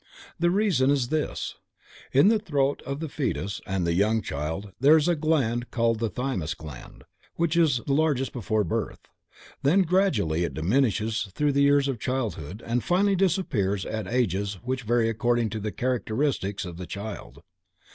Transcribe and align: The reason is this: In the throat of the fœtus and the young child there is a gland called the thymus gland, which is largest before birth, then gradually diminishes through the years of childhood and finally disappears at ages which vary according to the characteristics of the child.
The 0.39 0.49
reason 0.49 0.89
is 0.89 1.09
this: 1.09 1.57
In 2.11 2.29
the 2.29 2.39
throat 2.39 2.81
of 2.87 3.01
the 3.01 3.07
fœtus 3.07 3.61
and 3.67 3.85
the 3.85 3.93
young 3.93 4.23
child 4.23 4.71
there 4.79 4.97
is 4.97 5.07
a 5.07 5.15
gland 5.15 5.69
called 5.69 5.99
the 5.99 6.09
thymus 6.09 6.55
gland, 6.55 7.03
which 7.35 7.55
is 7.55 7.87
largest 7.87 8.33
before 8.33 8.63
birth, 8.63 9.07
then 9.61 9.83
gradually 9.83 10.49
diminishes 10.49 11.29
through 11.35 11.51
the 11.51 11.61
years 11.61 11.87
of 11.87 11.99
childhood 11.99 12.63
and 12.65 12.83
finally 12.83 13.15
disappears 13.15 13.85
at 13.85 14.07
ages 14.07 14.55
which 14.63 14.81
vary 14.81 15.07
according 15.07 15.51
to 15.51 15.59
the 15.59 15.71
characteristics 15.71 16.65
of 16.65 16.77
the 16.77 16.87
child. 16.87 17.43